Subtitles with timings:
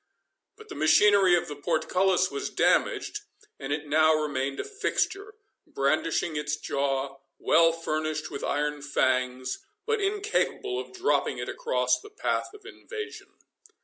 [0.57, 3.19] But the machinery of the portcullis was damaged,
[3.59, 5.35] and it now remained a fixture,
[5.67, 12.09] brandishing its jaw, well furnished with iron fangs, but incapable of dropping it across the
[12.09, 13.27] path of invasion.